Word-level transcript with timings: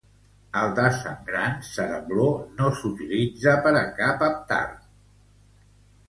Al 0.59 0.71
Dasam 0.77 1.17
Granth, 1.25 1.67
Sarabloh 1.71 2.39
no 2.61 2.69
s'utilitza 2.79 3.53
per 3.67 3.73
a 3.81 3.83
cap 3.99 4.25
Avtar. 4.29 4.63